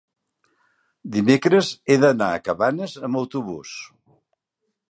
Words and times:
dimecres 1.15 1.69
he 1.93 1.97
d'anar 2.05 2.31
a 2.37 2.41
Cabanes 2.47 2.97
amb 3.09 3.21
autobús. 3.21 3.75